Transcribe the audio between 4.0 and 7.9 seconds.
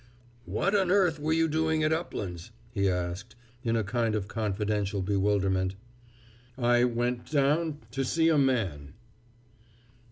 of confidential bewilderment. "I went down